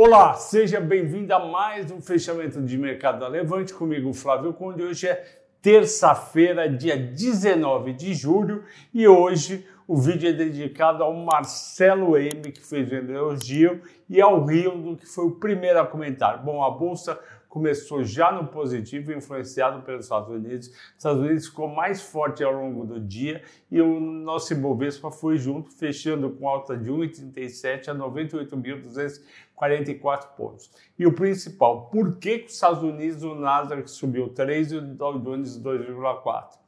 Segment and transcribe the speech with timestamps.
[0.00, 4.80] Olá, seja bem-vindo a mais um fechamento de mercado da Levante comigo, Flávio Conde.
[4.80, 5.24] Hoje é
[5.60, 8.62] terça-feira, dia 19 de julho,
[8.94, 14.44] e hoje o vídeo é dedicado ao Marcelo M, que fez o elogio, e ao
[14.44, 16.44] Rio, que foi o primeiro a comentar.
[16.44, 17.18] Bom, a bolsa
[17.48, 20.68] começou já no positivo, influenciado pelos Estados Unidos.
[20.68, 25.38] Os Estados Unidos ficou mais forte ao longo do dia e o nosso Ibovespa foi
[25.38, 30.70] junto, fechando com alta de 1,37 a 98.244 pontos.
[30.98, 35.18] E o principal, por que os Estados Unidos o Nasdaq subiu 3 e o Dow
[35.18, 36.58] Jones 2,4?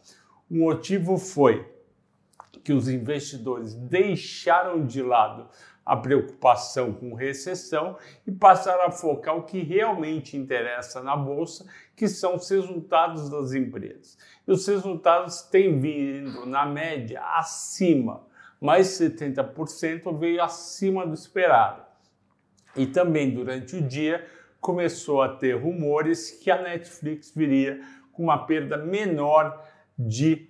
[0.51, 1.69] O motivo foi
[2.65, 5.49] que os investidores deixaram de lado
[5.91, 11.67] a preocupação com recessão e passaram a focar o que realmente interessa na bolsa,
[11.97, 14.17] que são os resultados das empresas.
[14.47, 18.25] E os resultados têm vindo, na média, acima,
[18.61, 21.83] mais 70% veio acima do esperado.
[22.77, 24.25] E também durante o dia
[24.61, 27.81] começou a ter rumores que a Netflix viria
[28.13, 29.67] com uma perda menor
[29.99, 30.50] de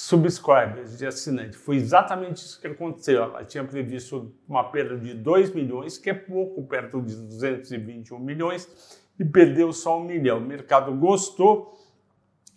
[0.00, 1.60] subscribers, de assinantes.
[1.60, 3.22] Foi exatamente isso que aconteceu.
[3.22, 8.98] Ela tinha previsto uma perda de 2 milhões, que é pouco, perto de 221 milhões,
[9.18, 10.38] e perdeu só um milhão.
[10.38, 11.78] O mercado gostou,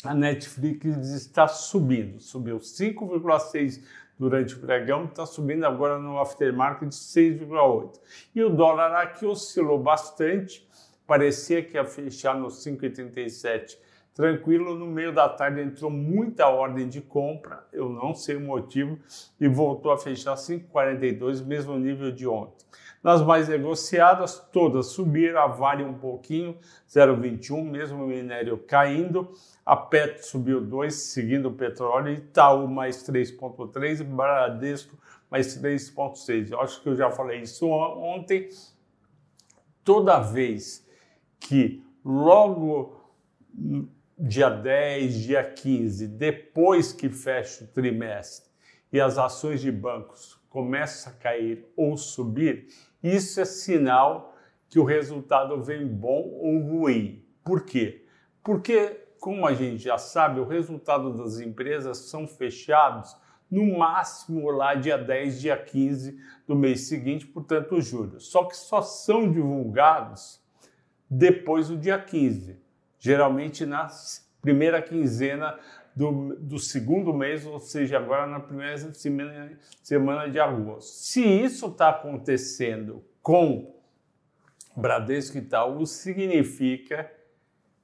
[0.06, 3.84] a Netflix está subindo, subiu 5,6
[4.18, 8.00] durante o pregão, está subindo agora no aftermarket de 6,8.
[8.34, 10.66] E o dólar aqui oscilou bastante,
[11.06, 13.78] parecia que ia fechar no 5,37
[14.14, 14.76] tranquilo.
[14.76, 19.00] No meio da tarde entrou muita ordem de compra, eu não sei o motivo,
[19.40, 22.66] e voltou a fechar 5,42, mesmo nível de ontem.
[23.04, 26.58] Nas mais negociadas, todas subiram, a Vale um pouquinho,
[26.90, 29.30] 0,21, mesmo o minério caindo.
[29.66, 34.98] A Petro subiu 2, seguindo o petróleo, Itaú mais 3,3 Bradesco
[35.34, 36.52] mais 3,6.
[36.52, 38.50] Eu acho que eu já falei isso ontem.
[39.84, 40.88] Toda vez
[41.40, 43.02] que logo
[44.26, 48.50] dia 10, dia 15, depois que fecha o trimestre
[48.90, 52.68] e as ações de bancos começam a cair ou subir,
[53.04, 54.34] isso é sinal
[54.70, 57.22] que o resultado vem bom ou ruim.
[57.44, 58.06] Por quê?
[58.42, 63.18] Porque, como a gente já sabe, o resultado das empresas são fechados
[63.52, 68.22] no máximo lá dia 10, dia 15 do mês seguinte, portanto, julho.
[68.22, 70.42] Só que só são divulgados
[71.10, 72.63] depois do dia 15
[73.04, 73.90] geralmente na
[74.42, 75.60] primeira quinzena
[75.94, 80.88] do, do, segundo mês, ou seja, agora na primeira semana, semana de agosto.
[80.88, 83.76] Se isso está acontecendo com
[84.74, 87.12] Bradesco e Itaú, significa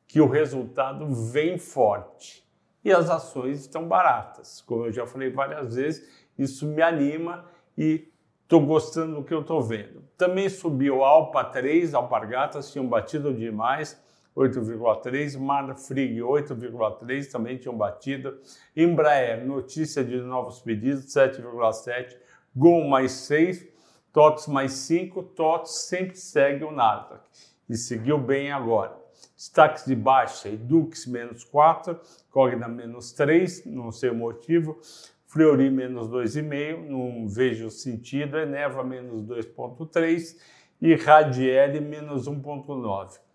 [0.07, 2.47] que o resultado vem forte
[2.83, 4.61] e as ações estão baratas.
[4.61, 7.43] Como eu já falei várias vezes, isso me anima
[7.77, 8.09] e
[8.43, 10.01] estou gostando do que eu estou vendo.
[10.17, 14.01] Também subiu Alpa 3, Alpargatas tinham batido demais
[14.35, 18.39] 8,3, Marfrig 8,3, também tinham batido.
[18.75, 22.15] Embraer, notícia de novos pedidos, 7,7.
[22.55, 23.67] Gol mais 6,
[24.13, 27.21] TOTS mais 5, TOTS sempre segue o Nasdaq
[27.69, 28.97] e seguiu bem agora.
[29.35, 31.99] Destaques de baixa, Edux menos 4,
[32.31, 34.79] Cogna menos 3, não sei o motivo,
[35.27, 40.37] Fleury menos 2,5, não vejo sentido, Eneva menos 2,3
[40.81, 43.28] e Radiel menos 1,9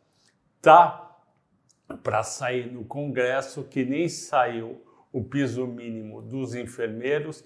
[0.64, 1.18] tá
[2.02, 4.82] para sair no Congresso, que nem saiu
[5.12, 7.44] o piso mínimo dos enfermeiros,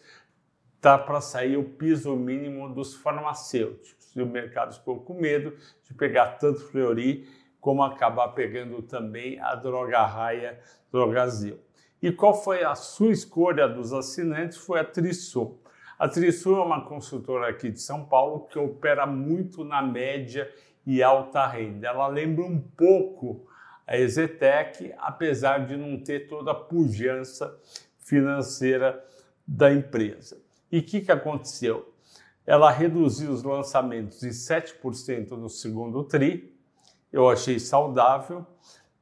[0.81, 4.15] tá para sair o piso mínimo dos farmacêuticos.
[4.15, 5.53] E o mercado ficou com medo
[5.83, 7.29] de pegar tanto Fleury
[7.61, 10.61] como acabar pegando também a droga raia
[10.93, 11.59] Drogazil.
[12.01, 14.59] E qual foi a sua escolha dos assinantes?
[14.59, 15.61] Foi a Trisul.
[15.99, 20.49] A Trisul é uma consultora aqui de São Paulo que opera muito na média
[20.87, 21.89] e alta renda.
[21.89, 23.47] Ela lembra um pouco
[23.87, 27.59] a Exetec, apesar de não ter toda a pujança
[27.99, 29.03] financeira
[29.47, 30.39] da empresa.
[30.71, 31.95] E o que, que aconteceu?
[32.47, 36.55] Ela reduziu os lançamentos em 7% no segundo TRI,
[37.13, 38.47] eu achei saudável,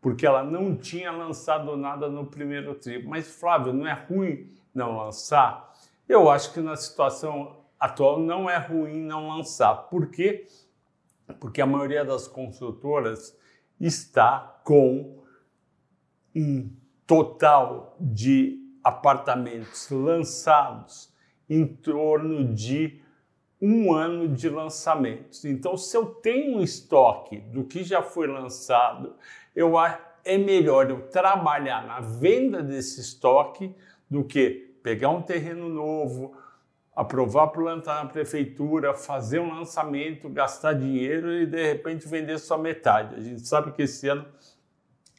[0.01, 3.05] porque ela não tinha lançado nada no primeiro TRI.
[3.05, 5.75] Mas, Flávio, não é ruim não lançar?
[6.09, 9.75] Eu acho que na situação atual não é ruim não lançar.
[9.89, 10.47] Por quê?
[11.35, 13.37] Porque a maioria das construtoras
[13.81, 15.23] está com
[16.35, 16.71] um
[17.07, 21.13] total de apartamentos lançados
[21.49, 23.01] em torno de
[23.61, 25.45] um ano de lançamentos.
[25.45, 29.15] Então, se eu tenho um estoque do que já foi lançado,
[29.55, 29.75] eu
[30.25, 33.75] é melhor eu trabalhar na venda desse estoque
[34.11, 36.37] do que pegar um terreno novo,
[36.97, 43.15] aprovar plantar na prefeitura, fazer um lançamento, gastar dinheiro e de repente vender só metade.
[43.15, 44.25] A gente sabe que esse ano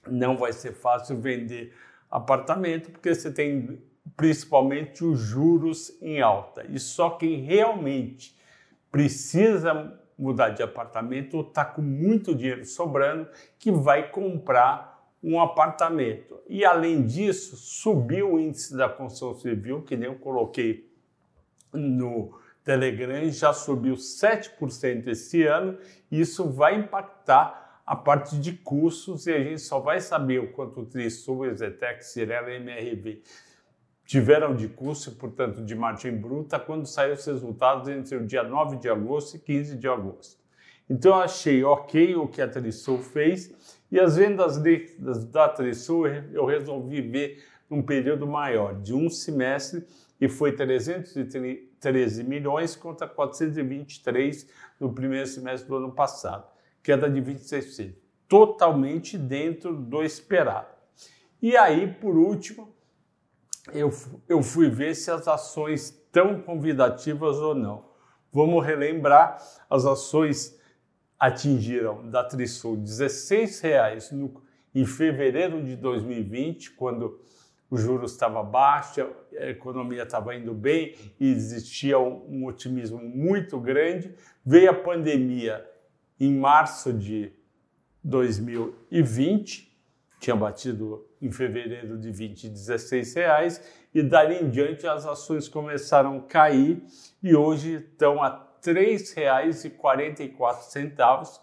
[0.08, 1.76] não vai ser fácil vender
[2.10, 3.80] apartamento porque você tem
[4.16, 6.66] principalmente os juros em alta.
[6.68, 8.36] E só quem realmente
[8.92, 13.28] precisa mudar de apartamento está com muito dinheiro sobrando
[13.60, 16.40] que vai comprar um apartamento.
[16.50, 20.88] E além disso, subiu o índice da construção civil, que nem eu coloquei
[21.74, 25.78] no Telegram, já subiu 7% esse ano,
[26.12, 30.52] e isso vai impactar a parte de custos e a gente só vai saber o
[30.52, 33.22] quanto o Trisul, Exetec, Cirela e MRV
[34.08, 38.78] tiveram de custo, portanto, de margem bruta, quando saíram os resultados entre o dia 9
[38.78, 40.42] de agosto e 15 de agosto.
[40.90, 43.54] Então, eu achei ok o que a Trisul fez
[43.92, 49.86] e as vendas líquidas da Trisul eu resolvi ver num período maior, de um semestre,
[50.19, 54.48] e foi 313 milhões contra 423
[54.80, 56.48] no primeiro semestre do ano passado,
[56.81, 57.94] queda de 26%,
[58.28, 60.68] totalmente dentro do esperado.
[61.42, 62.75] E aí, por último,
[63.74, 63.92] eu,
[64.28, 67.86] eu fui ver se as ações estão convidativas ou não.
[68.31, 69.38] Vamos relembrar,
[69.69, 70.58] as ações
[71.19, 74.42] atingiram da Trisul R$ 16,00 no,
[74.74, 77.19] em fevereiro de 2020, quando
[77.69, 79.06] o juros estava baixo,
[79.38, 84.16] a economia estava indo bem e existia um, um otimismo muito grande.
[84.46, 85.69] Veio a pandemia
[86.19, 87.31] em março de
[88.04, 89.68] 2020,
[90.19, 93.62] tinha batido em fevereiro de 20, 16 reais
[93.94, 96.81] e dali em diante as ações começaram a cair
[97.22, 101.40] e hoje estão a R$ 3,44,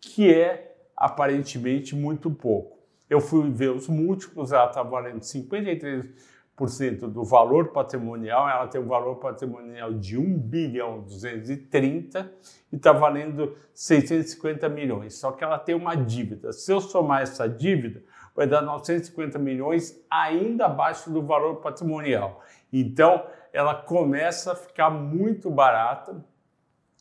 [0.00, 2.81] que é aparentemente muito pouco.
[3.12, 8.86] Eu fui ver os múltiplos, ela está valendo 53% do valor patrimonial, ela tem um
[8.86, 12.32] valor patrimonial de 1 bilhão 230
[12.72, 15.18] e está valendo 650 milhões.
[15.18, 16.54] Só que ela tem uma dívida.
[16.54, 18.02] Se eu somar essa dívida,
[18.34, 22.42] vai dar 950 milhões, ainda abaixo do valor patrimonial.
[22.72, 26.24] Então, ela começa a ficar muito barata.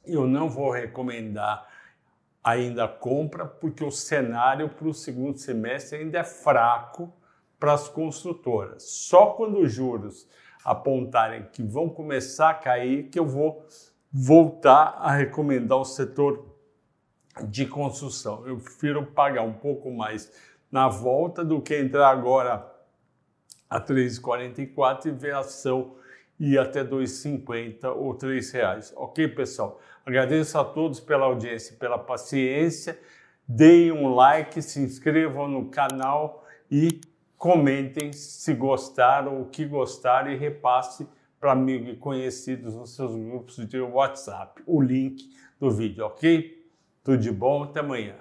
[0.05, 1.65] Eu não vou recomendar
[2.43, 7.13] ainda compra, porque o cenário para o segundo semestre ainda é fraco
[7.59, 8.83] para as construtoras.
[8.83, 10.27] Só quando os juros
[10.65, 13.65] apontarem que vão começar a cair que eu vou
[14.11, 16.45] voltar a recomendar o setor
[17.43, 18.45] de construção.
[18.45, 20.31] Eu prefiro pagar um pouco mais
[20.71, 22.69] na volta do que entrar agora
[23.69, 25.95] a 3,44 e ver a ação
[26.41, 28.91] ir até 2,50 ou 3 reais.
[28.95, 29.79] Ok, pessoal?
[30.03, 32.99] Agradeço a todos pela audiência, pela paciência.
[33.47, 36.99] Deem um like, se inscrevam no canal e
[37.38, 41.07] comentem se gostaram, o que gostaram e repasse
[41.39, 45.29] para amigos e conhecidos nos seus grupos de WhatsApp o link
[45.59, 46.59] do vídeo, ok?
[47.03, 48.15] Tudo de bom, até amanhã.